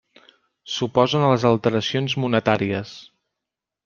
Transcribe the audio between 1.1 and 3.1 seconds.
a les alteracions monetàries.